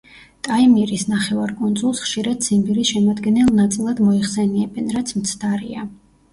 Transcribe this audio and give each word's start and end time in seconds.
ტაიმირის 0.45 1.03
ნახევარკუნძულს, 1.11 2.01
ხშირად 2.07 2.41
ციმბირის 2.47 2.95
შემადგენელ 2.95 3.55
ნაწილად 3.63 4.05
მოიხსენიებენ, 4.09 4.93
რაც 4.99 5.17
მცდარია. 5.23 5.89